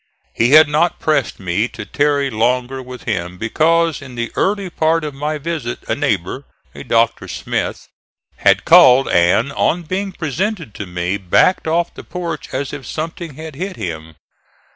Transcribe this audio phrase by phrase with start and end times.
[0.33, 5.03] He had not pressed me to tarry longer with him because in the early part
[5.03, 7.27] of my visit a neighbor, a Dr.
[7.27, 7.87] Smith,
[8.37, 13.35] had called and, on being presented to me, backed off the porch as if something
[13.35, 14.15] had hit him.